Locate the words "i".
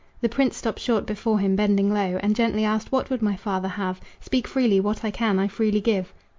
5.05-5.11, 5.37-5.47